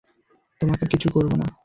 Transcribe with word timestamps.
তোমাকে 0.61 0.85
কিছু 0.85 1.07
করবো 1.09 1.35
না। 1.37 1.47